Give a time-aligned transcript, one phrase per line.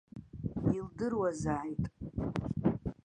[0.77, 1.81] Илдыруазааит.